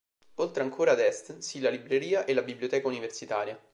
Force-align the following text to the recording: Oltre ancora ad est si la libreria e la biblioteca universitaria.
Oltre 0.37 0.63
ancora 0.63 0.93
ad 0.93 0.99
est 0.99 1.37
si 1.37 1.59
la 1.59 1.69
libreria 1.69 2.25
e 2.25 2.33
la 2.33 2.41
biblioteca 2.41 2.87
universitaria. 2.87 3.55